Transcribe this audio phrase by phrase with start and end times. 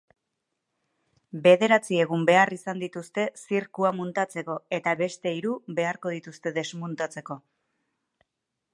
[1.47, 7.43] Bederatzi egun behar izan dituzte zirkua muntatzeko eta beste hiru beharko dituzte desmuntatzeko.